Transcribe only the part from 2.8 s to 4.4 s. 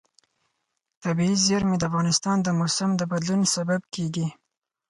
د بدلون سبب کېږي.